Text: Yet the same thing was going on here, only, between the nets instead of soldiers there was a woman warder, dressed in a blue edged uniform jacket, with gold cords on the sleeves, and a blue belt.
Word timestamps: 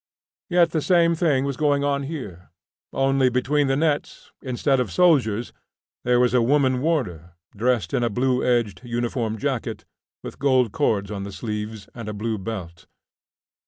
Yet 0.49 0.71
the 0.71 0.81
same 0.81 1.13
thing 1.13 1.45
was 1.45 1.57
going 1.57 1.83
on 1.83 2.01
here, 2.01 2.49
only, 2.91 3.29
between 3.29 3.67
the 3.67 3.75
nets 3.75 4.31
instead 4.41 4.79
of 4.79 4.91
soldiers 4.91 5.53
there 6.03 6.19
was 6.19 6.33
a 6.33 6.41
woman 6.41 6.81
warder, 6.81 7.35
dressed 7.55 7.93
in 7.93 8.01
a 8.03 8.09
blue 8.09 8.43
edged 8.43 8.81
uniform 8.83 9.37
jacket, 9.37 9.85
with 10.23 10.39
gold 10.39 10.71
cords 10.71 11.11
on 11.11 11.21
the 11.23 11.31
sleeves, 11.31 11.87
and 11.93 12.09
a 12.09 12.13
blue 12.13 12.39
belt. 12.39 12.87